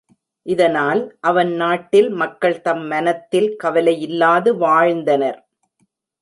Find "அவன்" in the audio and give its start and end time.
1.19-1.51